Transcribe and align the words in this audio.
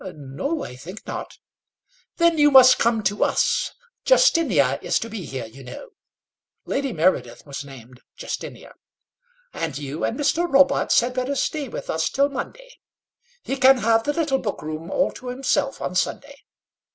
"No, 0.15 0.63
I 0.63 0.75
think 0.77 1.05
not." 1.05 1.37
"Then 2.17 2.39
you 2.39 2.49
must 2.49 2.79
come 2.79 3.03
to 3.03 3.23
us. 3.23 3.75
Justinia 4.03 4.79
is 4.81 4.97
to 4.97 5.11
be 5.11 5.25
here, 5.25 5.45
you 5.45 5.63
know" 5.63 5.89
Lady 6.65 6.91
Meredith 6.91 7.45
was 7.45 7.63
named 7.63 8.01
Justinia 8.17 8.73
"and 9.53 9.77
you 9.77 10.03
and 10.03 10.19
Mr. 10.19 10.51
Robarts 10.51 11.01
had 11.01 11.13
better 11.13 11.35
stay 11.35 11.67
with 11.67 11.87
us 11.87 12.09
till 12.09 12.29
Monday. 12.29 12.79
He 13.43 13.55
can 13.57 13.77
have 13.77 14.03
the 14.03 14.13
little 14.13 14.39
book 14.39 14.63
room 14.63 14.89
all 14.89 15.11
to 15.11 15.27
himself 15.27 15.79
on 15.79 15.93
Sunday. 15.93 16.45